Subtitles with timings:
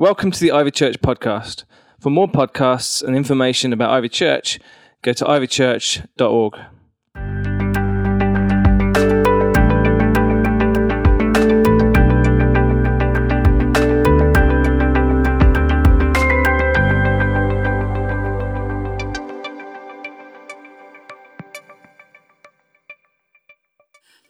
[0.00, 1.64] Welcome to the Ivy Church podcast.
[1.98, 4.60] For more podcasts and information about Ivy Church,
[5.02, 6.54] go to ivychurch.org.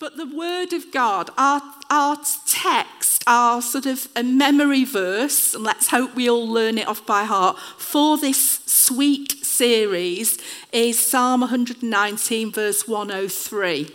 [0.01, 1.61] But the Word of God, our,
[1.91, 2.17] our
[2.47, 2.98] text,
[3.29, 7.25] our sort of a memory verse, and let's hope we all learn it off by
[7.25, 10.39] heart, for this sweet series
[10.73, 13.93] is Psalm 119, verse 103.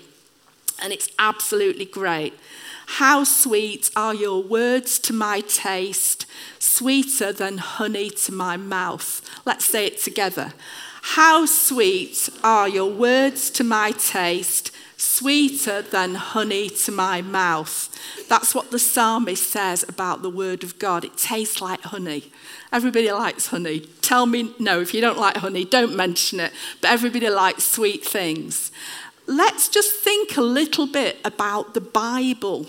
[0.81, 2.33] And it's absolutely great.
[2.85, 6.27] How sweet are your words to my taste,
[6.59, 9.27] sweeter than honey to my mouth.
[9.45, 10.53] Let's say it together.
[11.01, 14.71] How sweet are your words to my taste,
[15.03, 17.89] sweeter than honey to my mouth.
[18.29, 21.03] That's what the psalmist says about the word of God.
[21.03, 22.31] It tastes like honey.
[22.71, 23.81] Everybody likes honey.
[24.01, 26.53] Tell me no, if you don't like honey, don't mention it.
[26.81, 28.71] But everybody likes sweet things.
[29.27, 32.67] Let's just think a little bit about the Bible.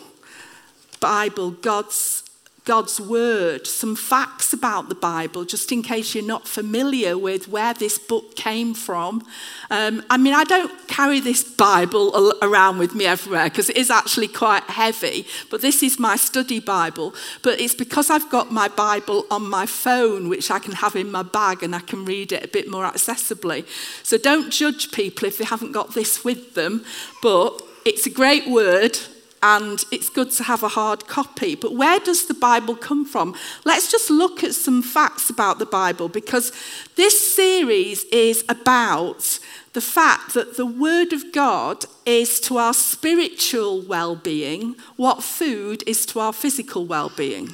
[1.00, 2.23] Bible, God's
[2.64, 7.74] God's word, some facts about the Bible, just in case you're not familiar with where
[7.74, 9.22] this book came from.
[9.70, 13.90] Um, I mean, I don't carry this Bible around with me everywhere because it is
[13.90, 17.14] actually quite heavy, but this is my study Bible.
[17.42, 21.12] But it's because I've got my Bible on my phone, which I can have in
[21.12, 23.66] my bag and I can read it a bit more accessibly.
[24.02, 26.82] So don't judge people if they haven't got this with them,
[27.20, 28.98] but it's a great word
[29.44, 31.54] and it's good to have a hard copy.
[31.54, 33.36] But where does the Bible come from?
[33.66, 36.50] Let's just look at some facts about the Bible because
[36.96, 39.38] this series is about
[39.74, 45.84] the fact that the Word of God is to our spiritual well being what food
[45.86, 47.50] is to our physical well being.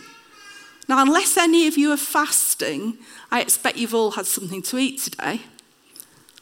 [0.89, 2.99] Now, unless any of you are fasting,
[3.33, 5.41] I expect you've all had something to eat today,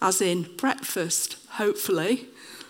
[0.03, 2.28] as in breakfast, hopefully.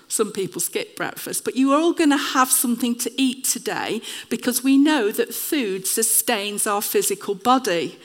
[0.09, 4.01] Some people skip breakfast, but you are all going to have something to eat today
[4.31, 7.99] because we know that food sustains our physical body.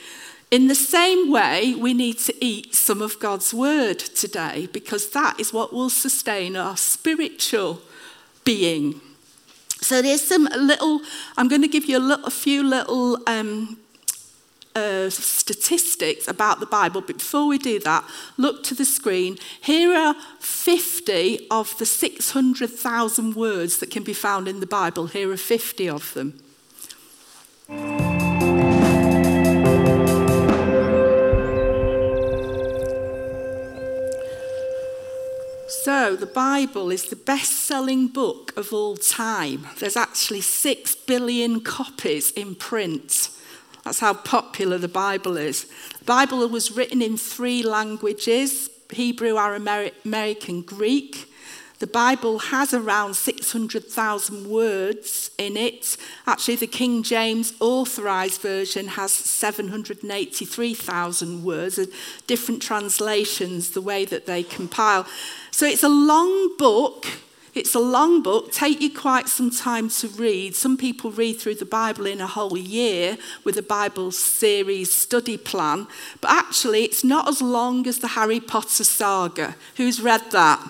[0.51, 5.39] In the same way, we need to eat some of God's word today because that
[5.39, 7.81] is what will sustain our spiritual
[8.43, 9.01] being.
[9.81, 11.01] So there's some little,
[11.37, 13.77] I'm going to give you a, little, a few little um,
[14.75, 17.01] uh, statistics about the Bible.
[17.01, 18.03] But before we do that,
[18.37, 19.37] look to the screen.
[19.61, 25.07] Here are 50 of the 600,000 words that can be found in the Bible.
[25.07, 26.39] Here are 50 of them.
[35.83, 39.67] So, the Bible is the best selling book of all time.
[39.79, 43.29] There's actually six billion copies in print.
[43.83, 45.65] That's how popular the Bible is.
[45.99, 51.29] The Bible was written in three languages Hebrew, Aramaic, and Greek.
[51.79, 55.97] The Bible has around 600,000 words in it.
[56.25, 61.77] Actually, the King James Authorized Version has 783,000 words,
[62.25, 65.05] different translations, the way that they compile.
[65.51, 67.05] So it's a long book
[67.53, 70.55] it's a long book, take you quite some time to read.
[70.55, 75.37] Some people read through the Bible in a whole year with a Bible series study
[75.37, 75.87] plan,
[76.19, 79.55] but actually it's not as long as the Harry Potter saga.
[79.75, 80.67] Who's read that?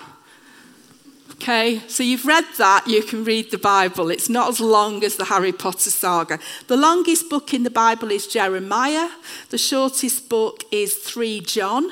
[1.33, 4.09] Okay, so you've read that, you can read the Bible.
[4.09, 6.39] It's not as long as the Harry Potter saga.
[6.67, 9.09] The longest book in the Bible is Jeremiah,
[9.49, 11.89] the shortest book is 3 John,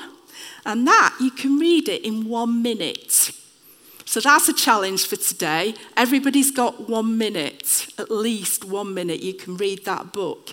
[0.64, 3.32] and that you can read it in one minute.
[4.12, 5.74] So that's a challenge for today.
[5.96, 9.22] Everybody's got one minute, at least one minute.
[9.22, 10.50] You can read that book.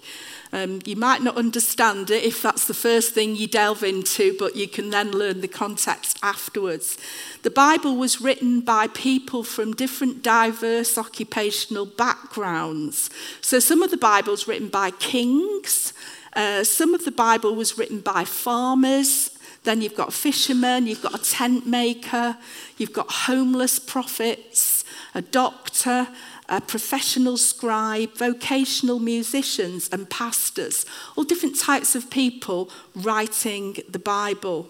[0.54, 4.56] Um, you might not understand it if that's the first thing you delve into, but
[4.56, 6.98] you can then learn the context afterwards.
[7.42, 13.10] The Bible was written by people from different diverse occupational backgrounds.
[13.42, 15.92] So some of the Bible's written by kings,
[16.32, 19.32] uh, some of the Bible was written by farmers,
[19.70, 22.36] then you've got fishermen, you've got a tent maker,
[22.80, 24.84] you've got homeless prophets,
[25.14, 26.08] a doctor,
[26.50, 34.68] a professional scribe, vocational musicians, and pastors, all different types of people writing the Bible.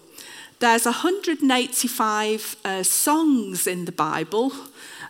[0.58, 4.52] There's 185 uh, songs in the Bible.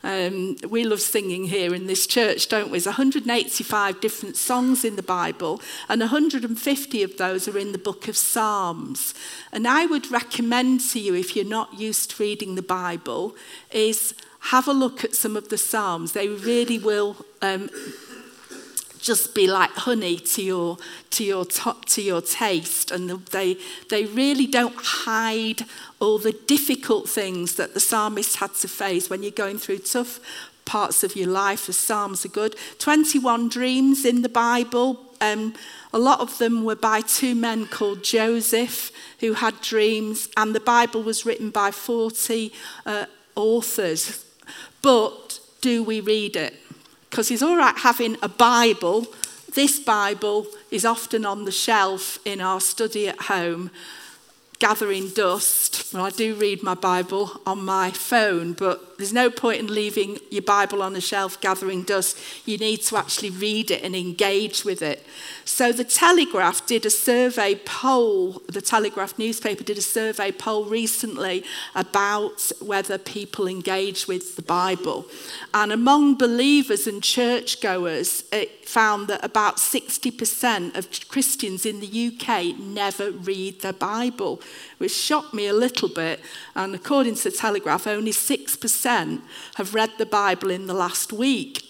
[0.02, 2.78] Um, we love singing here in this church, don't we?
[2.78, 8.08] There's 185 different songs in the Bible, and 150 of those are in the book
[8.08, 9.14] of Psalms.
[9.52, 13.34] And I would recommend to you, if you're not used to reading the Bible,
[13.70, 14.14] is
[14.44, 16.12] have a look at some of the Psalms.
[16.12, 17.68] They really will um,
[19.00, 20.78] just be like honey to your
[21.10, 22.90] to your top, to your taste.
[22.90, 23.56] And they
[23.88, 25.64] they really don't hide
[26.00, 29.10] all the difficult things that the psalmist had to face.
[29.10, 30.20] When you're going through tough
[30.64, 32.54] parts of your life the psalms are good.
[32.78, 35.00] 21 dreams in the bible.
[35.20, 35.54] Um,
[35.92, 40.60] a lot of them were by two men called joseph who had dreams and the
[40.60, 42.52] bible was written by 40
[42.86, 44.24] uh, authors.
[44.80, 46.59] But do we read it
[47.10, 49.06] because it's all right having a Bible.
[49.54, 53.70] This Bible is often on the shelf in our study at home,
[54.60, 55.92] gathering dust.
[55.92, 60.18] Well, I do read my Bible on my phone, but there's no point in leaving
[60.30, 62.18] your Bible on a shelf gathering dust.
[62.44, 65.04] You need to actually read it and engage with it.
[65.44, 71.44] So the Telegraph did a survey poll, the Telegraph newspaper did a survey poll recently
[71.74, 75.06] about whether people engage with the Bible.
[75.54, 82.56] And among believers and churchgoers, it found that about 60% of Christians in the UK
[82.58, 84.40] never read the Bible,
[84.78, 86.20] which shocked me a little bit.
[86.54, 88.89] And according to the Telegraph, only 6%
[89.54, 91.69] have read the Bible in the last week.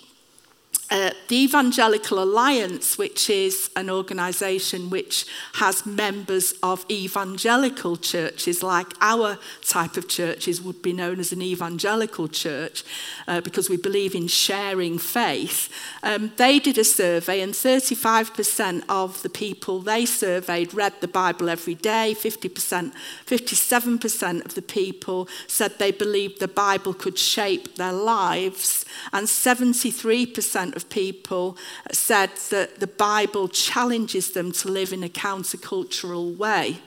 [0.90, 8.88] Uh, the Evangelical Alliance, which is an organisation which has members of evangelical churches, like
[9.00, 12.82] our type of churches would be known as an evangelical church,
[13.28, 15.68] uh, because we believe in sharing faith.
[16.02, 21.48] Um, they did a survey, and 35% of the people they surveyed read the Bible
[21.48, 22.16] every day.
[22.18, 22.92] 50%,
[23.26, 30.79] 57% of the people said they believed the Bible could shape their lives, and 73%
[30.80, 31.56] of people
[31.92, 36.78] said that the Bible challenges them to live in a countercultural way.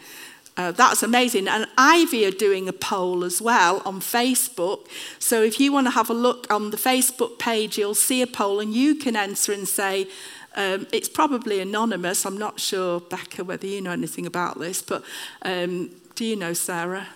[0.56, 1.48] Uh, that's amazing.
[1.48, 4.88] And Ivy are doing a poll as well on Facebook.
[5.18, 8.28] So if you want to have a look on the Facebook page, you'll see a
[8.28, 10.08] poll and you can answer and say,
[10.56, 12.26] um, it's probably anonymous.
[12.26, 15.04] I'm not sure, Becca, whether you know anything about this, but
[15.42, 17.08] um, do you know, Sarah?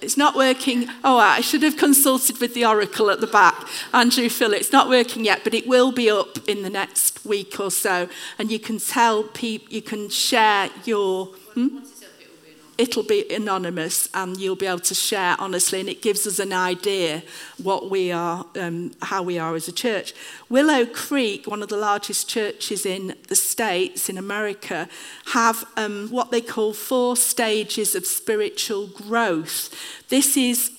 [0.00, 0.88] It's not working.
[1.04, 4.52] Oh, I should have consulted with the oracle at the back, Andrew Phil.
[4.52, 8.08] It's not working yet, but it will be up in the next week or so.
[8.38, 11.26] And you can tell people, you can share your.
[11.54, 11.80] Hmm?
[12.80, 16.50] It'll be anonymous and you'll be able to share honestly and it gives us an
[16.52, 17.22] idea
[17.62, 20.14] what we are um, how we are as a church.
[20.48, 24.88] Willow creek one of the largest churches in the states in america
[25.26, 29.68] have um, what they call four stages of spiritual growth.
[30.08, 30.72] This is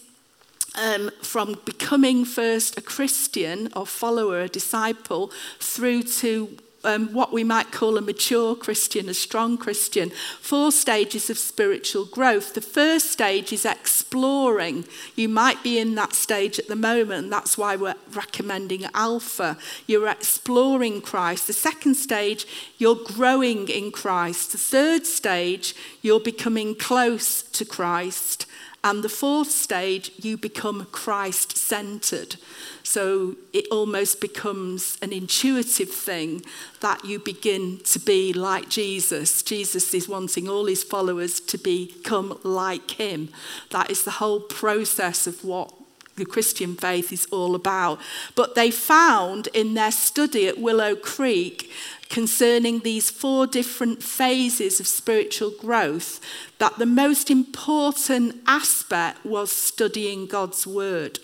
[0.81, 7.44] um, from becoming first a Christian or follower, a disciple, through to um, what we
[7.44, 10.12] might call a mature Christian, a strong Christian.
[10.39, 12.54] Four stages of spiritual growth.
[12.54, 14.86] The first stage is exploring.
[15.16, 19.57] You might be in that stage at the moment, that's why we're recommending Alpha.
[19.88, 21.48] You're exploring Christ.
[21.48, 22.45] The second stage,
[22.78, 24.51] you're growing in Christ.
[24.51, 28.45] The third stage, you're becoming close to Christ.
[28.83, 32.38] And the fourth stage, you become Christ centered.
[32.81, 36.44] So it almost becomes an intuitive thing
[36.80, 39.44] that you begin to be like Jesus.
[39.44, 43.30] Jesus is wanting all his followers to become like him.
[43.69, 45.72] That is the whole process of what
[46.16, 48.00] the Christian faith is all about.
[48.36, 51.72] But they found in their study at Willow Creek
[52.11, 56.19] concerning these four different phases of spiritual growth
[56.59, 61.19] that the most important aspect was studying God's word.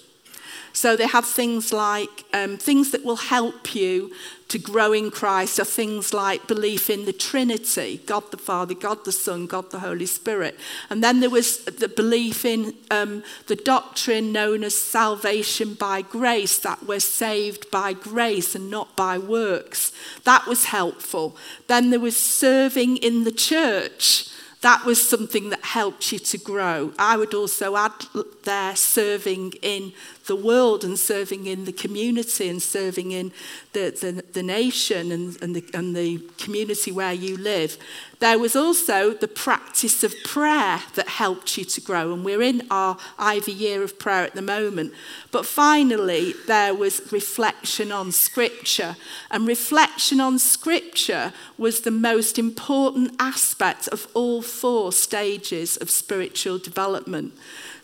[0.71, 4.13] So they have things like um, things that will help you
[4.47, 9.03] to grow in Christ are things like belief in the Trinity God the Father, God
[9.05, 10.57] the Son, God the Holy Spirit.
[10.89, 16.59] And then there was the belief in um, the doctrine known as salvation by grace,
[16.59, 19.91] that we're saved by grace and not by works.
[20.23, 21.35] That was helpful.
[21.67, 24.29] Then there was serving in the church
[24.61, 26.91] that was something that helped you to grow.
[26.97, 27.91] I would also add
[28.43, 29.93] there serving in
[30.27, 33.31] the world and serving in the community and serving in
[33.73, 37.77] the, the, the nation and, and, the, and the community where you live.
[38.19, 42.65] There was also the practice of prayer that helped you to grow, and we're in
[42.71, 44.93] our Ivy year of prayer at the moment.
[45.31, 48.95] But finally, there was reflection on Scripture,
[49.29, 56.57] and reflection on Scripture was the most important aspect of all four stages of spiritual
[56.57, 57.33] development.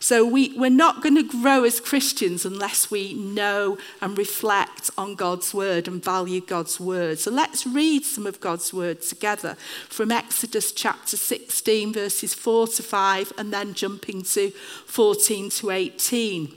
[0.03, 5.15] So we, we're not going to grow as Christians unless we know and reflect on
[5.15, 7.19] God's word and value God's word.
[7.19, 9.55] So let's read some of God's word together
[9.87, 14.49] from Exodus chapter 16, verses 4 to 5, and then jumping to
[14.87, 16.53] 14 to 18.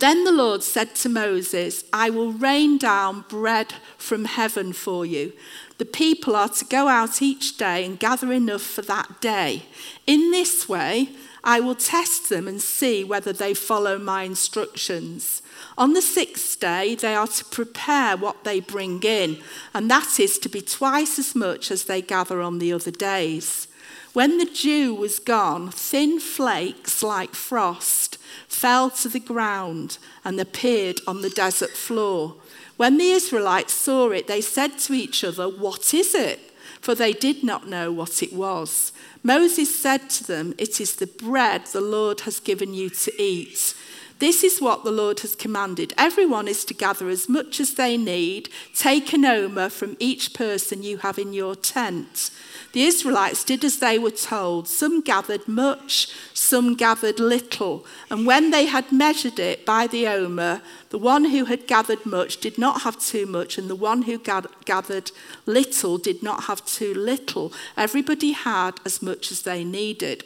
[0.00, 5.34] Then the Lord said to Moses, I will rain down bread from heaven for you.
[5.78, 9.66] The people are to go out each day and gather enough for that day.
[10.04, 11.10] In this way,
[11.44, 15.42] I will test them and see whether they follow my instructions.
[15.76, 19.38] On the sixth day, they are to prepare what they bring in,
[19.72, 23.68] and that is to be twice as much as they gather on the other days.
[24.12, 28.18] When the dew was gone, thin flakes like frost
[28.48, 32.34] fell to the ground and appeared on the desert floor.
[32.76, 36.40] When the Israelites saw it, they said to each other, What is it?
[36.80, 38.92] For they did not know what it was.
[39.22, 43.74] Moses said to them, It is the bread the Lord has given you to eat.
[44.18, 45.94] This is what the Lord has commanded.
[45.96, 48.48] Everyone is to gather as much as they need.
[48.74, 52.30] Take an omer from each person you have in your tent.
[52.72, 54.66] The Israelites did as they were told.
[54.66, 57.86] Some gathered much, some gathered little.
[58.10, 62.38] And when they had measured it by the omer, the one who had gathered much
[62.38, 65.12] did not have too much, and the one who gathered
[65.46, 67.52] little did not have too little.
[67.76, 70.24] Everybody had as much as they needed.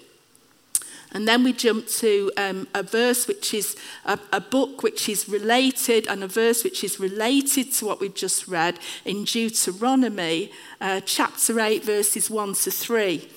[1.13, 5.29] And then we jump to um, a verse which is a, a book which is
[5.29, 10.51] related and a verse which is related to what we've just read in Deuteronomy
[10.81, 13.29] uh, chapter 8, verses 1 to 3.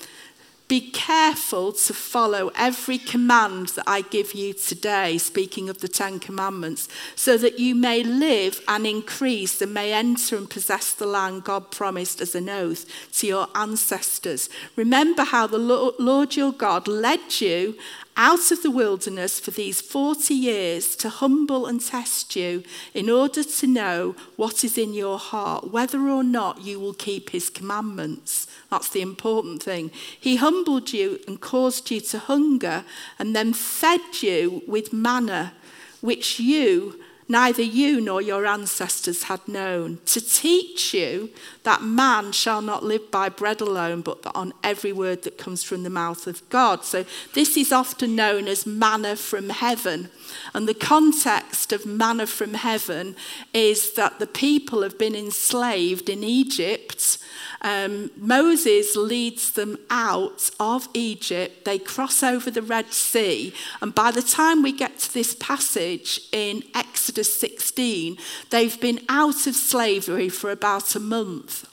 [0.68, 6.20] Be careful to follow every command that I give you today, speaking of the Ten
[6.20, 11.44] Commandments, so that you may live and increase and may enter and possess the land
[11.44, 12.88] God promised as an oath
[13.20, 14.50] to your ancestors.
[14.76, 17.78] Remember how the Lord your God led you
[18.18, 22.64] out of the wilderness for these 40 years to humble and test you
[22.96, 27.30] in order to know what is in your heart, whether or not you will keep
[27.30, 28.48] his commandments.
[28.76, 29.90] That's the important thing.
[30.20, 32.84] He humbled you and caused you to hunger
[33.18, 35.54] and then fed you with manna,
[36.02, 41.30] which you neither you nor your ancestors had known, to teach you
[41.64, 45.84] that man shall not live by bread alone, but on every word that comes from
[45.84, 46.84] the mouth of God.
[46.84, 50.10] So, this is often known as manna from heaven.
[50.54, 53.16] And the context of manna from heaven
[53.54, 57.20] is that the people have been enslaved in Egypt
[57.66, 61.66] um, Moses leads them out of Egypt.
[61.66, 63.56] They cross over the Red Sea.
[63.82, 68.18] And by the time we get to this passage in Exodus 16,
[68.52, 71.68] they've been out of slavery for about a month.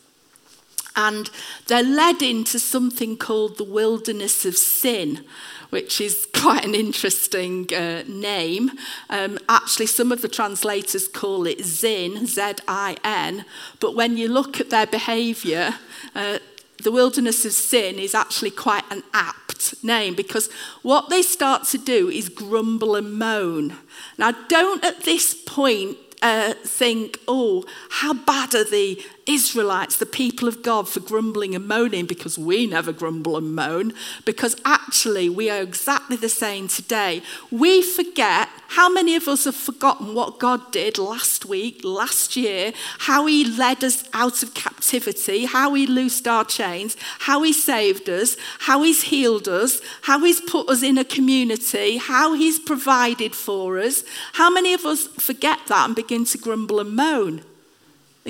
[0.95, 1.31] And
[1.67, 5.25] they're led into something called the wilderness of sin
[5.73, 8.71] which is quite an interesting uh, name.
[9.09, 13.47] Um, actually, some of the translators call it Zin, Z I N,
[13.81, 15.75] but when you look at their behaviour,
[16.15, 16.39] uh,
[16.83, 20.51] the wilderness of sin is actually quite an apt name because
[20.83, 23.77] what they start to do is grumble and moan.
[24.19, 30.49] Now, don't at this point uh, think, oh, how bad are the Israelites, the people
[30.49, 33.93] of God, for grumbling and moaning because we never grumble and moan,
[34.25, 37.23] because actually we are exactly the same today.
[37.51, 42.73] We forget, how many of us have forgotten what God did last week, last year,
[42.99, 48.09] how He led us out of captivity, how He loosed our chains, how He saved
[48.09, 53.35] us, how He's healed us, how He's put us in a community, how He's provided
[53.35, 54.05] for us.
[54.35, 57.45] How many of us forget that and begin to grumble and moan?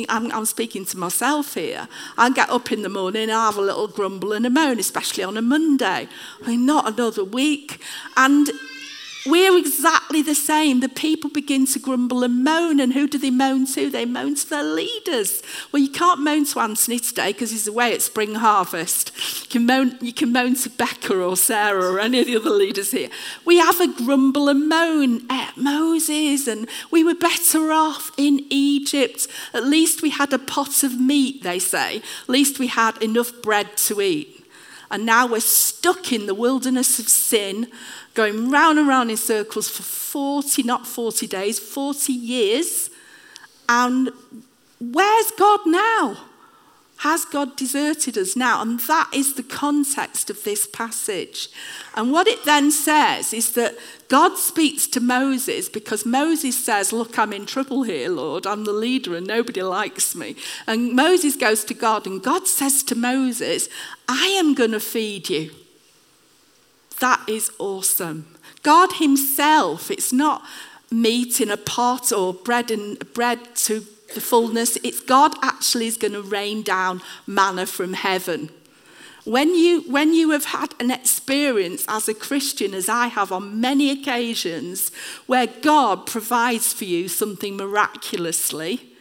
[0.09, 1.87] I'm, I'm, speaking to myself here.
[2.17, 5.23] I get up in the morning, I have a little grumble and a moan, especially
[5.23, 6.09] on a Monday.
[6.43, 7.83] I mean, not another week.
[8.17, 8.51] And
[9.27, 10.81] we're exactly the same.
[10.81, 12.81] The people begin to grumble and moan.
[12.81, 13.89] And who do they moan to?
[13.89, 15.43] They moan to their leaders.
[15.71, 19.13] Well, you can't moan to Anthony today because he's away at spring harvest.
[19.43, 22.51] You can, moan, you can moan to Becca or Sarah or any of the other
[22.51, 23.09] leaders here.
[23.45, 29.29] We have a grumble and moan at Moses, and we were better off in Egypt.
[29.55, 32.03] At least we had a pot of meat, they say.
[32.23, 34.42] At least we had enough bread to eat.
[34.93, 37.67] And now we're stuck in the wilderness of sin
[38.13, 42.91] going round and round in circles for 40, not 40 days, 40 years.
[43.71, 44.11] And
[44.79, 46.19] where's God now?
[47.03, 48.63] Has God deserted us now?
[48.63, 51.49] And that is the context of this passage.
[51.97, 57.19] And what it then says is that God speaks to Moses because Moses says, Look,
[57.19, 58.47] I'm in trouble here, Lord.
[58.47, 60.37] I'm the leader and nobody likes me.
[60.69, 63.69] And Moses goes to God, and God says to Moses,
[64.09, 65.51] I am going to feed you.
[67.01, 68.37] That is awesome.
[68.63, 70.45] God Himself, it's not
[70.89, 74.77] meat in a pot or bread in bread to the fullness.
[74.83, 78.51] It's God actually is going to rain down manna from heaven.
[79.25, 83.61] When you, when you have had an experience as a Christian, as I have on
[83.61, 84.91] many occasions,
[85.27, 88.92] where God provides for you something miraculously,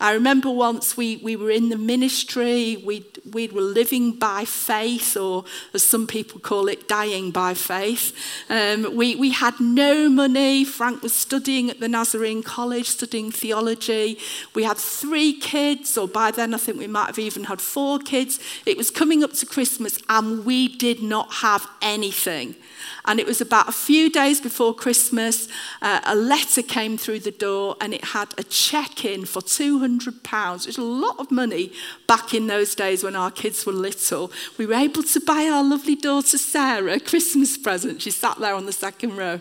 [0.00, 5.16] I remember once we, we were in the ministry, we, we were living by faith,
[5.16, 8.12] or as some people call it, dying by faith.
[8.50, 10.64] Um, we, we had no money.
[10.64, 14.18] Frank was studying at the Nazarene College, studying theology.
[14.54, 17.98] We had three kids, or by then I think we might have even had four
[17.98, 18.40] kids.
[18.66, 22.56] It was coming up to Christmas, and we did not have anything.
[23.04, 25.48] And it was about a few days before Christmas,
[25.82, 30.66] uh, a letter came through the door and it had a check in for £200,
[30.66, 31.72] which was a lot of money
[32.06, 34.32] back in those days when our kids were little.
[34.58, 38.00] We were able to buy our lovely daughter Sarah a Christmas present.
[38.00, 39.40] She sat there on the second row.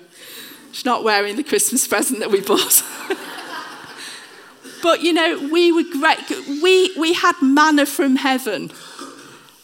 [0.72, 2.84] She's not wearing the Christmas present that we bought.
[4.82, 6.20] but you know, we were great.
[6.62, 8.72] We, we had manna from heaven.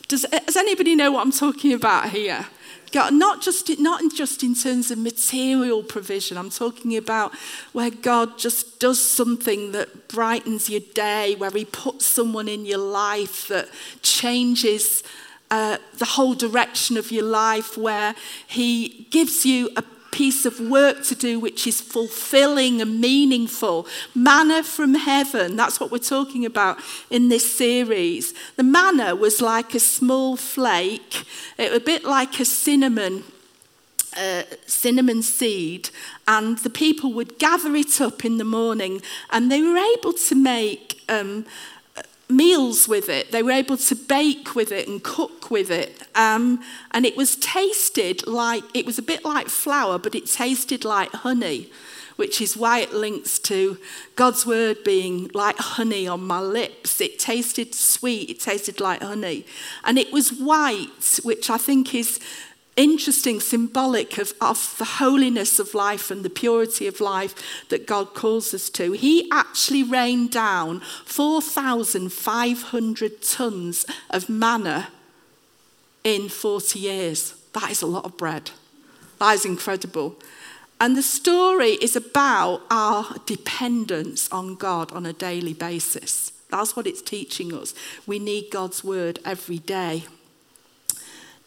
[0.07, 2.45] Does, does anybody know what I'm talking about here?
[2.91, 6.37] God, not just not just in terms of material provision.
[6.37, 7.33] I'm talking about
[7.71, 12.79] where God just does something that brightens your day, where He puts someone in your
[12.79, 13.69] life that
[14.01, 15.03] changes
[15.51, 18.15] uh, the whole direction of your life, where
[18.47, 19.83] He gives you a
[20.19, 23.87] piece of work to do which is fulfilling and meaningful.
[24.13, 26.77] Manna from heaven, that's what we're talking about
[27.09, 28.33] in this series.
[28.57, 31.23] The manna was like a small flake,
[31.57, 33.23] it a bit like a cinnamon.
[34.17, 35.91] Uh, cinnamon seed,
[36.27, 40.33] and the people would gather it up in the morning, and they were able to
[40.33, 41.45] make um,
[42.29, 43.31] meals with it.
[43.31, 46.03] They were able to bake with it and cook with it.
[46.15, 50.85] Um, and it was tasted like, it was a bit like flour, but it tasted
[50.85, 51.71] like honey,
[52.17, 53.77] which is why it links to
[54.15, 57.01] God's word being like honey on my lips.
[57.01, 59.45] It tasted sweet, it tasted like honey.
[59.83, 62.19] And it was white, which I think is
[62.75, 67.35] interesting, symbolic of, of the holiness of life and the purity of life
[67.69, 68.93] that God calls us to.
[68.93, 74.87] He actually rained down 4,500 tons of manna
[76.03, 77.33] in 40 years.
[77.53, 78.51] That is a lot of bread.
[79.19, 80.15] That is incredible.
[80.79, 86.31] And the story is about our dependence on God on a daily basis.
[86.49, 87.73] That's what it's teaching us.
[88.07, 90.05] We need God's word every day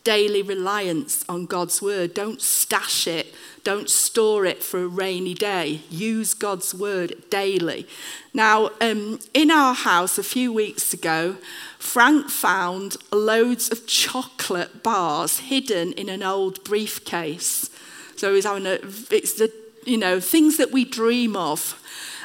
[0.05, 2.15] daily reliance on God's word.
[2.15, 3.35] Don't stash it,
[3.65, 5.81] don't store it for a rainy day.
[5.91, 7.87] Use God's word daily.
[8.35, 11.37] Now, um, in our house a few weeks ago,
[11.79, 17.71] Frank found loads of chocolate bars hidden in an old briefcase.
[18.17, 18.79] So he's having a,
[19.11, 19.53] it's the,
[19.85, 21.79] you know, things that we dream of.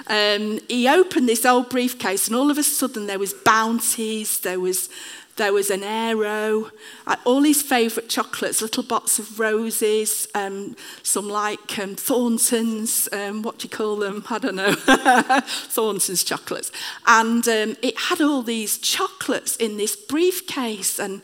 [0.07, 4.59] Um, he opened this old briefcase, and all of a sudden there was bounties, there
[4.59, 4.89] was
[5.37, 6.71] there was an Aero,
[7.05, 13.43] uh, all his favourite chocolates, little box of roses, um, some like um, Thornton's, um,
[13.43, 14.23] what do you call them?
[14.29, 14.73] I don't know,
[15.45, 16.71] Thornton's chocolates.
[17.05, 21.21] And um, it had all these chocolates in this briefcase and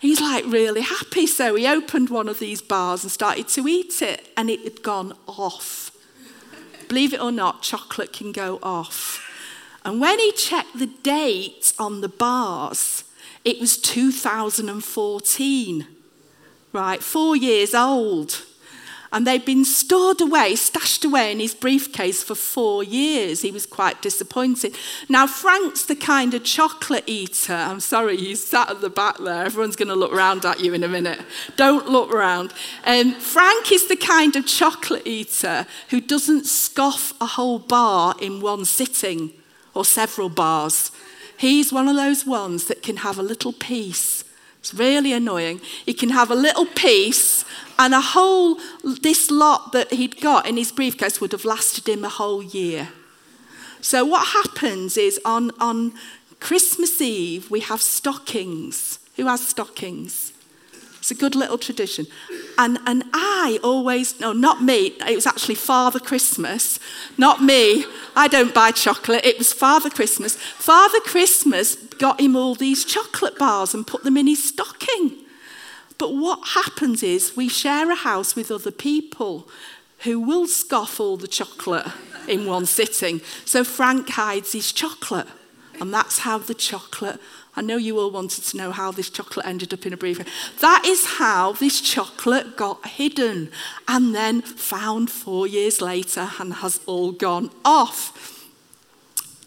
[0.00, 1.26] he's like really happy.
[1.26, 4.82] So he opened one of these bars and started to eat it and it had
[4.82, 5.90] gone off.
[6.88, 9.20] Believe it or not, chocolate can go off.
[9.84, 13.04] And when he checked the date on the bars,
[13.44, 15.86] it was 2014,
[16.72, 17.02] right?
[17.02, 18.42] Four years old.
[19.12, 23.42] And they'd been stored away, stashed away in his briefcase for four years.
[23.42, 24.74] He was quite disappointed.
[25.08, 27.54] Now, Frank's the kind of chocolate eater.
[27.54, 29.44] I'm sorry, you sat at the back there.
[29.44, 31.20] Everyone's going to look round at you in a minute.
[31.54, 32.52] Don't look round.
[32.84, 38.40] Um, Frank is the kind of chocolate eater who doesn't scoff a whole bar in
[38.40, 39.30] one sitting
[39.74, 40.90] or several bars.
[41.44, 44.24] He's one of those ones that can have a little piece.
[44.60, 45.60] It's really annoying.
[45.84, 47.44] He can have a little piece,
[47.78, 52.02] and a whole, this lot that he'd got in his briefcase would have lasted him
[52.02, 52.88] a whole year.
[53.82, 55.92] So, what happens is on, on
[56.40, 58.98] Christmas Eve, we have stockings.
[59.16, 60.32] Who has stockings?
[61.04, 62.06] It's a good little tradition.
[62.56, 66.80] And, and I always, no, not me, it was actually Father Christmas,
[67.18, 67.84] not me.
[68.16, 70.34] I don't buy chocolate, it was Father Christmas.
[70.34, 75.18] Father Christmas got him all these chocolate bars and put them in his stocking.
[75.98, 79.46] But what happens is we share a house with other people
[80.04, 81.86] who will scoff all the chocolate
[82.26, 83.20] in one sitting.
[83.44, 85.28] So Frank hides his chocolate,
[85.78, 87.20] and that's how the chocolate
[87.56, 90.26] I know you all wanted to know how this chocolate ended up in a briefcase.
[90.60, 93.50] That is how this chocolate got hidden
[93.86, 98.34] and then found four years later and has all gone off.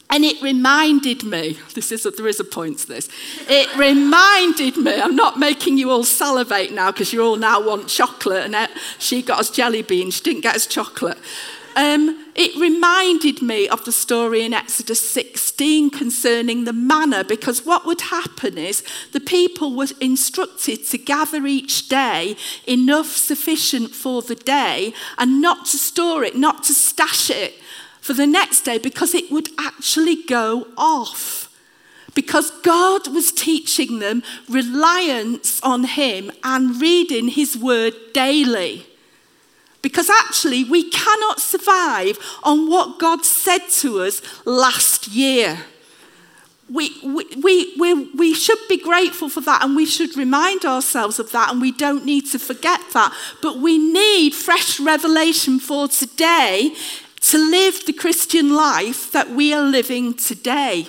[0.09, 3.09] And it reminded me, this is a, there is a point to this.
[3.49, 7.89] It reminded me, I'm not making you all salivate now because you all now want
[7.89, 11.17] chocolate, and she got us jelly beans, she didn't get us chocolate.
[11.75, 17.85] Um, it reminded me of the story in Exodus 16 concerning the manna, because what
[17.85, 24.35] would happen is the people were instructed to gather each day enough sufficient for the
[24.35, 27.55] day and not to store it, not to stash it
[28.01, 31.49] for the next day because it would actually go off.
[32.13, 38.86] Because God was teaching them reliance on Him and reading His word daily.
[39.81, 45.59] Because actually, we cannot survive on what God said to us last year.
[46.69, 51.17] We, we, we, we, we should be grateful for that and we should remind ourselves
[51.17, 53.13] of that and we don't need to forget that.
[53.41, 56.75] But we need fresh revelation for today
[57.21, 60.87] to live the Christian life that we are living today.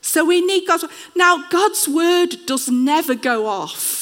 [0.00, 0.84] So we need God's
[1.16, 3.97] Now, God's word does never go off.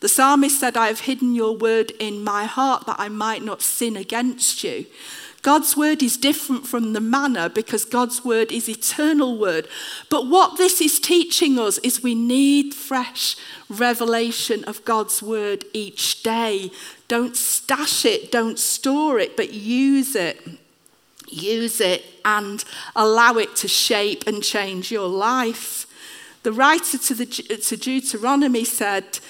[0.00, 3.62] The psalmist said, I have hidden your word in my heart that I might not
[3.62, 4.86] sin against you.
[5.42, 9.68] God's word is different from the manna because God's word is eternal word.
[10.10, 13.36] But what this is teaching us is we need fresh
[13.68, 16.70] revelation of God's word each day.
[17.08, 20.38] Don't stash it, don't store it, but use it.
[21.28, 25.86] Use it and allow it to shape and change your life.
[26.42, 29.20] The writer to, the, to Deuteronomy said,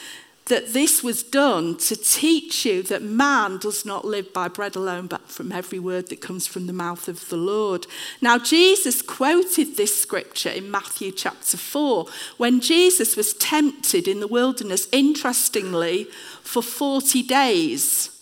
[0.51, 5.07] that this was done to teach you that man does not live by bread alone,
[5.07, 7.87] but from every word that comes from the mouth of the Lord.
[8.21, 14.27] Now, Jesus quoted this scripture in Matthew chapter 4 when Jesus was tempted in the
[14.27, 16.09] wilderness, interestingly,
[16.43, 18.20] for 40 days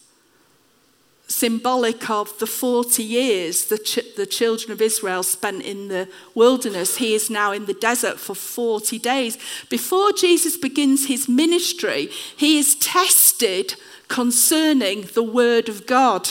[1.29, 6.97] symbolic of the 40 years the, ch- the children of Israel spent in the wilderness.
[6.97, 9.38] He is now in the desert for 40 days.
[9.69, 13.75] Before Jesus begins his ministry, he is tested
[14.09, 16.31] concerning the word of God.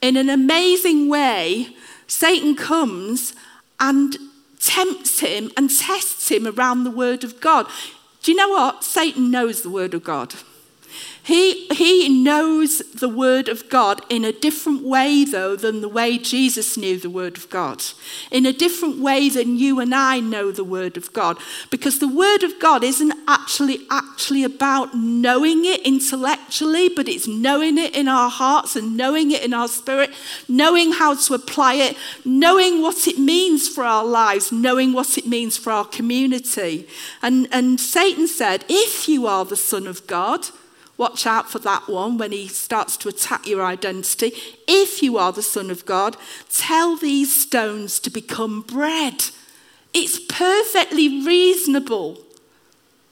[0.00, 3.34] In an amazing way, Satan comes
[3.78, 4.16] and
[4.58, 7.66] tempts him and tests him around the word of God.
[8.22, 8.84] Do you know what?
[8.84, 10.34] Satan knows the word of God.
[11.28, 16.16] He, he knows the Word of God in a different way, though, than the way
[16.16, 17.84] Jesus knew the Word of God.
[18.30, 21.36] In a different way than you and I know the Word of God.
[21.68, 27.76] Because the Word of God isn't actually, actually about knowing it intellectually, but it's knowing
[27.76, 30.08] it in our hearts and knowing it in our spirit,
[30.48, 35.26] knowing how to apply it, knowing what it means for our lives, knowing what it
[35.26, 36.88] means for our community.
[37.20, 40.48] And, and Satan said, If you are the Son of God,
[40.98, 44.32] Watch out for that one when he starts to attack your identity.
[44.66, 46.16] If you are the Son of God,
[46.52, 49.26] tell these stones to become bread.
[49.94, 52.18] It's perfectly reasonable.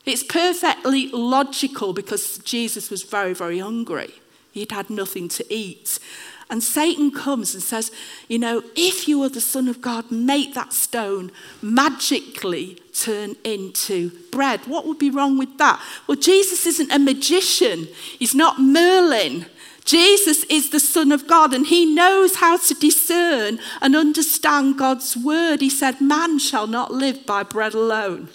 [0.05, 4.15] It's perfectly logical because Jesus was very, very hungry.
[4.51, 6.01] He'd had nothing to eat.
[6.49, 7.91] And Satan comes and says,
[8.29, 14.11] You know, if you are the Son of God, make that stone magically turn into
[14.31, 14.61] bread.
[14.67, 15.83] What would be wrong with that?
[16.07, 19.47] Well, Jesus isn't a magician, he's not Merlin.
[19.85, 25.17] Jesus is the Son of God and he knows how to discern and understand God's
[25.17, 25.61] word.
[25.61, 28.29] He said, Man shall not live by bread alone.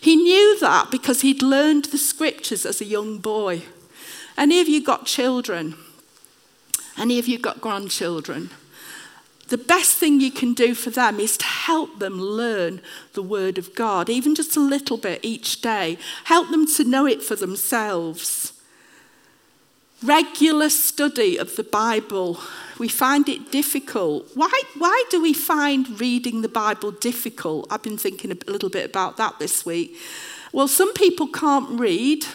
[0.00, 3.62] He knew that because he'd learned the scriptures as a young boy.
[4.38, 5.74] Any of you got children?
[6.98, 8.50] Any of you got grandchildren?
[9.48, 12.80] The best thing you can do for them is to help them learn
[13.12, 15.98] the Word of God, even just a little bit each day.
[16.24, 18.52] Help them to know it for themselves.
[20.02, 22.38] Regular study of the Bible,
[22.78, 24.30] we find it difficult.
[24.34, 27.66] Why, why do we find reading the Bible difficult?
[27.70, 29.96] I've been thinking a little bit about that this week.
[30.52, 32.26] Well, some people can't read,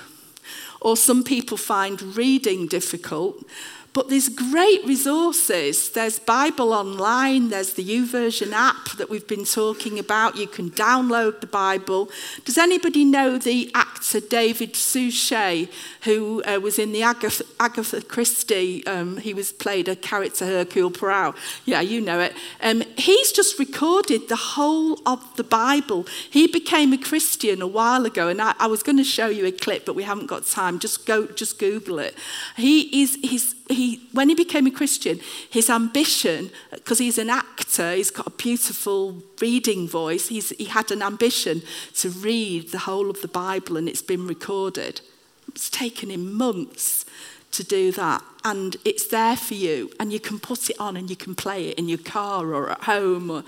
[0.80, 3.43] or some people find reading difficult.
[3.91, 5.89] But there's great resources.
[5.89, 10.36] There's Bible Online, there's the YouVersion app that we've been talking about.
[10.36, 12.10] You can download the Bible.
[12.45, 15.69] Does anybody know the actor David Suchet,
[16.04, 18.86] who uh, was in the Agatha, Agatha Christie?
[18.86, 21.36] Um, he was played a character Hercule Poirot.
[21.65, 22.34] Yeah, you know it.
[22.62, 26.06] Um, he's just recorded the whole of the Bible.
[26.30, 29.47] He became a Christian a while ago, and I, I was going to show you
[29.47, 30.78] a clip, but we haven't got time.
[30.78, 32.15] Just go, just Google it.
[32.56, 37.94] He is he's he, when he became a Christian, his ambition, because he's an actor,
[37.94, 41.62] he's got a beautiful reading voice, he's, he had an ambition
[41.94, 45.00] to read the whole of the Bible and it's been recorded.
[45.48, 47.06] It's taken him months
[47.52, 48.22] to do that.
[48.44, 51.70] And it's there for you, and you can put it on and you can play
[51.70, 53.32] it in your car or at home.
[53.32, 53.44] Or,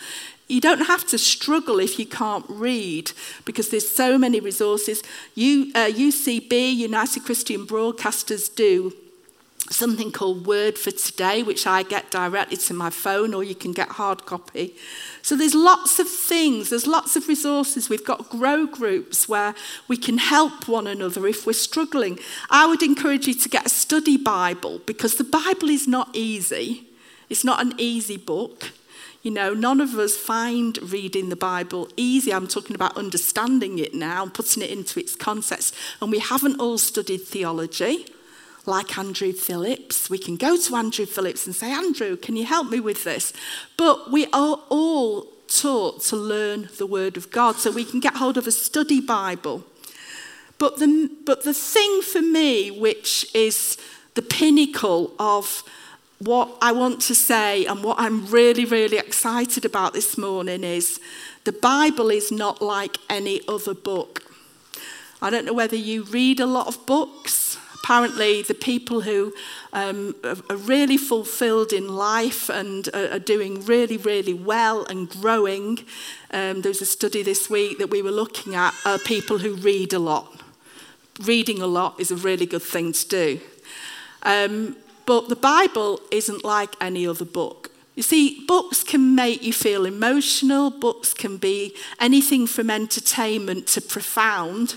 [0.48, 3.12] you don't have to struggle if you can't read
[3.46, 5.04] because there's so many resources.
[5.36, 8.94] You, uh, UCB, United Christian Broadcasters, do
[9.74, 13.72] something called Word for Today, which I get directly to my phone, or you can
[13.72, 14.76] get hard copy.
[15.22, 17.90] So there's lots of things, there's lots of resources.
[17.90, 19.56] We've got grow groups where
[19.88, 22.20] we can help one another if we're struggling.
[22.50, 26.88] I would encourage you to get a study Bible because the Bible is not easy.
[27.30, 28.72] It's not an easy book.
[29.24, 32.34] You know, none of us find reading the Bible easy.
[32.34, 35.76] I'm talking about understanding it now and putting it into its context.
[36.02, 38.08] And we haven't all studied theology
[38.66, 40.10] like Andrew Phillips.
[40.10, 43.34] We can go to Andrew Phillips and say, Andrew, can you help me with this?
[43.78, 48.16] But we are all taught to learn the Word of God so we can get
[48.16, 49.64] hold of a study Bible.
[50.58, 53.78] But the, but the thing for me, which is
[54.14, 55.64] the pinnacle of
[56.20, 61.00] what I want to say and what I'm really, really excited about this morning is
[61.46, 64.24] the Bible is not like any other book.
[65.20, 69.34] I don't know whether you read a lot of books apparently the people who
[69.74, 75.80] um, are really fulfilled in life and are, doing really, really well and growing,
[76.32, 79.56] um, there was a study this week that we were looking at, are people who
[79.56, 80.42] read a lot.
[81.24, 83.42] Reading a lot is a really good thing to do.
[84.24, 87.72] Um, but the Bible isn't like any other book.
[87.96, 93.82] You see, books can make you feel emotional, books can be anything from entertainment to
[93.82, 94.76] profound.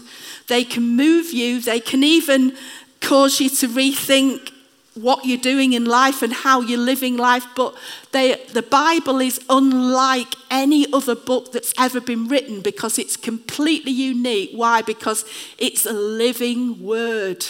[0.49, 2.57] They can move you, they can even
[3.05, 4.51] cause you to rethink
[4.95, 7.45] what you're doing in life and how you're living life.
[7.57, 7.75] But
[8.13, 13.93] they, the Bible is unlike any other book that's ever been written because it's completely
[13.93, 14.51] unique.
[14.55, 14.83] Why?
[14.83, 15.25] Because
[15.59, 17.45] it's a living word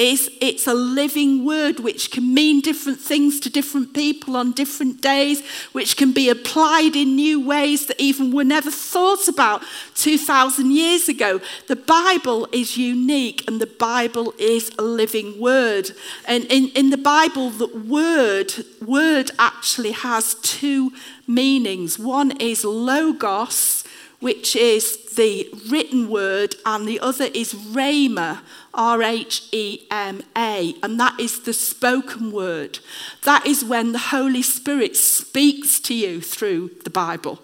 [0.00, 5.42] it's a living word which can mean different things to different people on different days,
[5.72, 9.62] which can be applied in new ways that even were never thought about
[9.96, 11.40] 2,000 years ago.
[11.68, 15.90] The Bible is unique and the Bible is a living word.
[16.26, 20.92] And in, in the Bible, the word, word actually has two
[21.26, 21.98] meanings.
[21.98, 23.84] One is logos,
[24.20, 28.40] which is the written word, and the other is rhema,
[28.72, 32.78] R H E M A, and that is the spoken word.
[33.24, 37.40] That is when the Holy Spirit speaks to you through the Bible.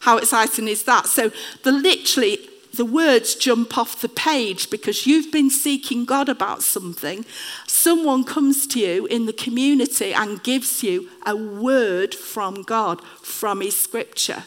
[0.00, 1.06] How exciting is that?
[1.06, 1.30] So,
[1.62, 2.38] the literally,
[2.74, 7.24] the words jump off the page because you've been seeking God about something.
[7.68, 13.60] Someone comes to you in the community and gives you a word from God, from
[13.60, 14.44] His scripture.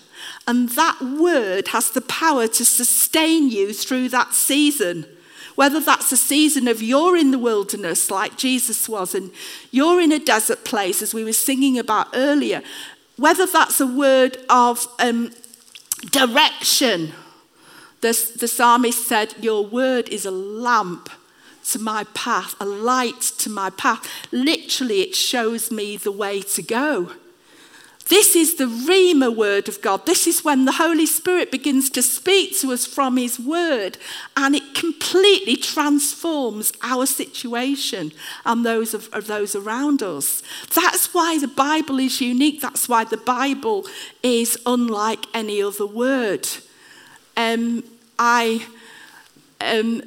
[0.48, 5.06] And that word has the power to sustain you through that season.
[5.56, 9.32] Whether that's a season of you're in the wilderness like Jesus was, and
[9.72, 12.62] you're in a desert place, as we were singing about earlier,
[13.18, 15.32] whether that's a word of um,
[16.12, 17.14] direction.
[18.02, 21.10] The, the psalmist said, Your word is a lamp
[21.72, 24.28] to my path, a light to my path.
[24.32, 27.12] Literally, it shows me the way to go.
[28.08, 30.06] This is the Rhema word of God.
[30.06, 33.98] This is when the Holy Spirit begins to speak to us from his word
[34.38, 38.12] and it completely transforms our situation
[38.46, 40.44] and those of, of, those around us.
[40.76, 42.62] That's why the Bible is unique.
[42.62, 43.88] That's why the Bible
[44.22, 46.48] is unlike any other word.
[47.36, 47.84] Um,
[48.20, 48.68] I,
[49.62, 50.04] um,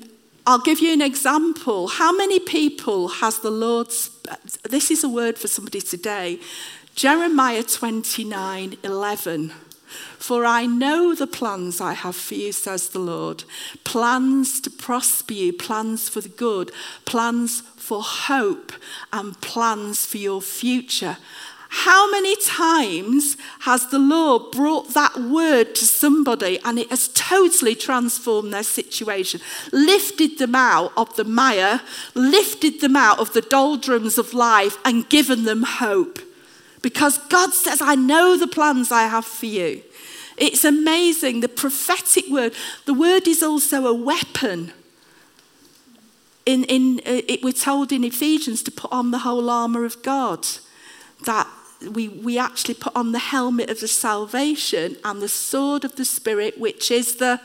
[0.46, 1.88] I'll give you an example.
[1.88, 3.88] How many people has the Lord,
[4.70, 6.38] this is a word for somebody today,
[6.98, 9.50] Jeremiah 29 11.
[10.18, 13.44] For I know the plans I have for you, says the Lord
[13.84, 16.72] plans to prosper you, plans for the good,
[17.04, 18.72] plans for hope,
[19.12, 21.18] and plans for your future.
[21.68, 27.76] How many times has the Lord brought that word to somebody and it has totally
[27.76, 31.80] transformed their situation, lifted them out of the mire,
[32.14, 36.18] lifted them out of the doldrums of life, and given them hope?
[36.82, 39.82] Because God says, I know the plans I have for you.
[40.36, 41.40] It's amazing.
[41.40, 42.54] The prophetic word,
[42.86, 44.72] the word is also a weapon.
[46.46, 50.02] In, in, uh, it, we're told in Ephesians to put on the whole armour of
[50.02, 50.46] God.
[51.26, 51.48] That
[51.92, 56.04] we, we actually put on the helmet of the salvation and the sword of the
[56.04, 57.40] Spirit, which is the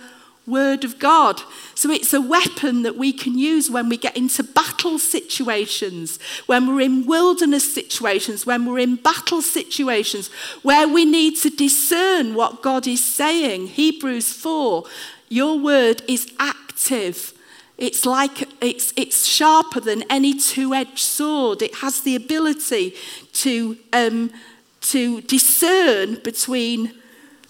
[0.46, 1.42] Word of God.
[1.74, 6.68] So it's a weapon that we can use when we get into battle situations, when
[6.68, 10.28] we're in wilderness situations, when we're in battle situations,
[10.62, 13.68] where we need to discern what God is saying.
[13.68, 14.84] Hebrews 4
[15.30, 17.34] Your word is active
[17.78, 21.62] It's like it's, it's sharper than any two edged sword.
[21.62, 22.96] It has the ability
[23.34, 24.32] to, um,
[24.82, 26.94] to discern between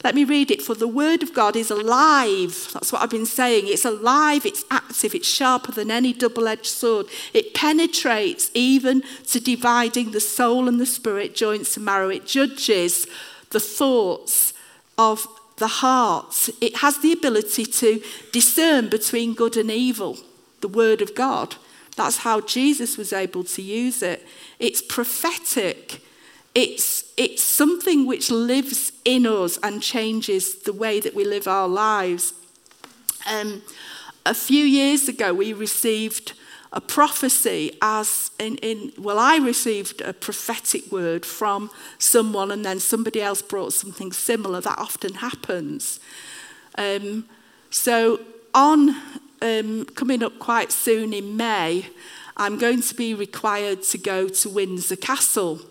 [0.03, 0.61] let me read it.
[0.61, 2.69] For the word of God is alive.
[2.73, 3.67] That's what I've been saying.
[3.67, 7.07] It's alive, it's active, it's sharper than any double edged sword.
[7.33, 12.09] It penetrates even to dividing the soul and the spirit, joints and marrow.
[12.09, 13.07] It judges
[13.51, 14.53] the thoughts
[14.97, 16.49] of the heart.
[16.59, 20.17] It has the ability to discern between good and evil,
[20.61, 21.55] the word of God.
[21.95, 24.25] That's how Jesus was able to use it.
[24.59, 26.01] It's prophetic.
[26.55, 31.67] It's, it's something which lives in us and changes the way that we live our
[31.67, 32.33] lives.
[33.29, 33.63] Um,
[34.25, 36.33] a few years ago, we received
[36.73, 42.79] a prophecy as in, in well i received a prophetic word from someone and then
[42.79, 45.99] somebody else brought something similar that often happens
[46.79, 47.25] um,
[47.69, 48.19] so
[48.55, 48.95] on
[49.43, 51.85] um, coming up quite soon in may
[52.37, 55.61] i'm going to be required to go to windsor castle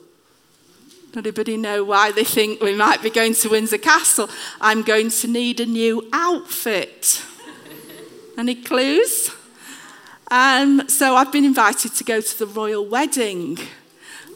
[1.15, 4.31] Anybody know why they think we might be going to Windsor Castle?
[4.63, 7.23] I'm going to need a new outfit.
[8.39, 9.31] Any clues?
[10.31, 13.59] Um, so I've been invited to go to the royal wedding.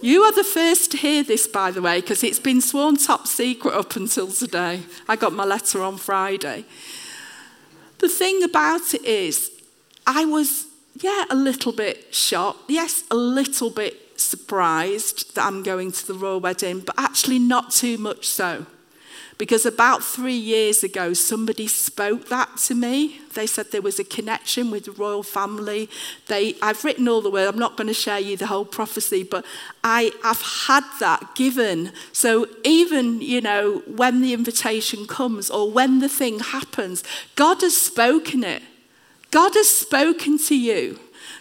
[0.03, 3.27] You are the first to hear this, by the way, because it's been sworn top
[3.27, 4.83] secret up until today.
[5.09, 6.67] I got my letter on Friday.
[8.01, 9.51] The thing about it is,
[10.07, 10.67] I was,
[11.01, 12.65] yeah, a little bit shocked.
[12.69, 17.71] Yes, a little bit surprised that I'm going to the royal wedding, but actually not
[17.71, 18.67] too much so.
[19.39, 23.21] Because about three years ago, somebody spoke that to me.
[23.35, 25.91] They said there was a connection with the royal family.
[26.27, 27.53] They, I've written all the words.
[27.53, 29.45] I'm not going to share you the whole prophecy, but
[29.85, 31.93] I, I've had that given.
[32.13, 37.77] So even, you know, when the invitation comes or when the thing happens, God has
[37.77, 38.63] spoken it.
[39.31, 40.99] God has spoken to you.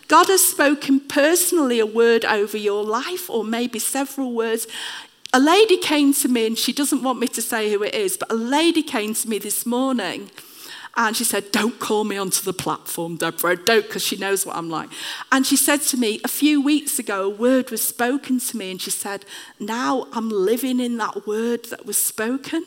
[0.08, 4.68] God has spoken personally a word over your life, or maybe several words.
[5.34, 8.18] A lady came to me, and she doesn't want me to say who it is,
[8.18, 10.30] but a lady came to me this morning.
[10.98, 13.58] And she said, Don't call me onto the platform, Deborah.
[13.58, 14.90] Don't, because she knows what I'm like.
[15.32, 18.72] And she said to me, A few weeks ago, a word was spoken to me.
[18.72, 19.26] And she said,
[19.60, 22.66] Now I'm living in that word that was spoken.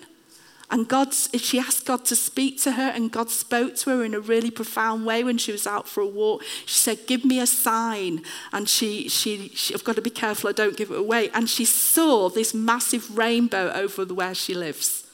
[0.71, 4.15] And God, she asked God to speak to her, and God spoke to her in
[4.15, 6.45] a really profound way when she was out for a walk.
[6.67, 8.23] She said, Give me a sign.
[8.53, 11.31] And she, she, she I've got to be careful I don't give it away.
[11.31, 15.05] And she saw this massive rainbow over where she lives.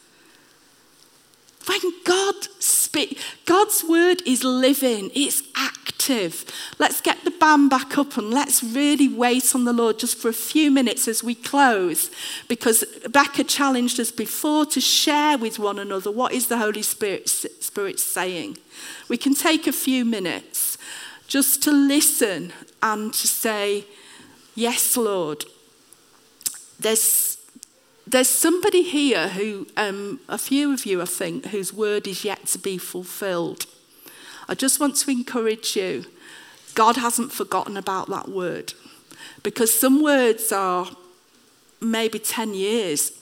[1.66, 5.83] When God speaks, God's word is living, it's active.
[6.78, 10.28] Let's get the band back up and let's really wait on the Lord just for
[10.28, 12.10] a few minutes as we close.
[12.48, 17.28] Because Becca challenged us before to share with one another what is the Holy Spirit,
[17.28, 18.58] Spirit saying.
[19.08, 20.78] We can take a few minutes
[21.26, 23.84] just to listen and to say,
[24.54, 25.44] Yes, Lord.
[26.78, 27.38] There's
[28.06, 32.46] there's somebody here who, um, a few of you, I think, whose word is yet
[32.48, 33.66] to be fulfilled.
[34.48, 36.04] I just want to encourage you.
[36.74, 38.74] God hasn't forgotten about that word
[39.42, 40.88] because some words are
[41.80, 43.12] maybe 10 years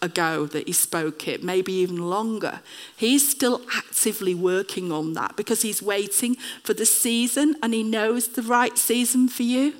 [0.00, 2.60] ago that he spoke it, maybe even longer.
[2.96, 8.28] He's still actively working on that because he's waiting for the season and he knows
[8.28, 9.74] the right season for you.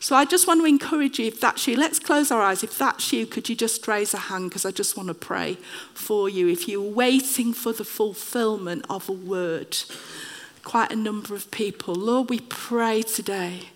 [0.00, 2.62] So I just want to encourage you, if that's you, let's close our eyes.
[2.62, 4.48] If that's you, could you just raise a hand?
[4.48, 5.58] Because I just want to pray
[5.92, 6.48] for you.
[6.48, 9.76] If you're waiting for the fulfillment of a word,
[10.68, 13.70] quite a number of people, Lord, we pray today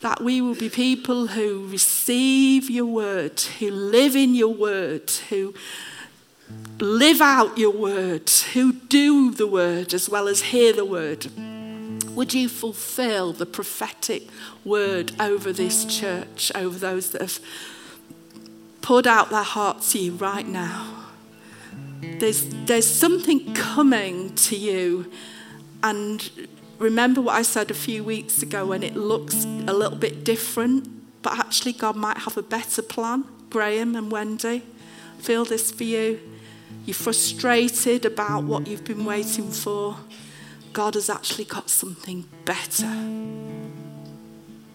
[0.00, 5.54] that we will be people who receive your word, who live in your word, who
[6.80, 11.28] live out your word, who do the word as well as hear the word.
[12.16, 14.24] Would you fulfill the prophetic
[14.64, 17.38] word over this church, over those that have
[18.82, 20.96] poured out their heart to you right now?
[22.00, 25.12] There's, there's something coming to you.
[25.82, 30.24] And remember what I said a few weeks ago when it looks a little bit
[30.24, 30.88] different,
[31.22, 33.24] but actually, God might have a better plan.
[33.50, 34.62] Graham and Wendy,
[35.18, 36.20] feel this for you.
[36.84, 39.96] You're frustrated about what you've been waiting for.
[40.72, 42.88] God has actually got something better.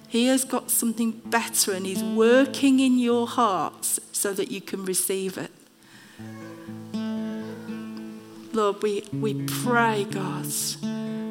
[0.10, 4.86] He has got something better and He's working in your hearts so that you can
[4.86, 5.52] receive it.
[8.54, 10.46] Lord, we, we pray, God,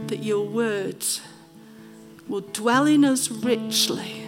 [0.08, 1.04] that your Word
[2.28, 4.26] will dwell in us richly,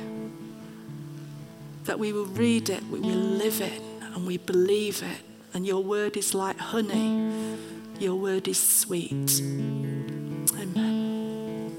[1.84, 3.82] that we will read it, we will live it,
[4.14, 5.20] and we believe it.
[5.54, 7.56] And your word is like honey,
[7.98, 9.40] your word is sweet.
[10.58, 11.76] Amen.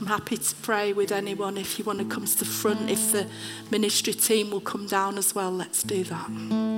[0.00, 2.88] I'm happy to pray with anyone if you want to come to the front.
[2.88, 3.26] If the
[3.70, 6.73] ministry team will come down as well, let's do that.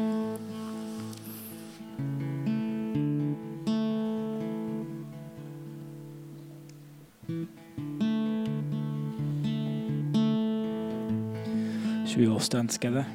[12.37, 13.07] All stand together?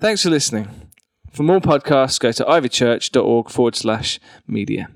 [0.00, 0.68] Thanks for listening.
[1.30, 4.88] For more podcasts, go to ivychurch.org forward slash media.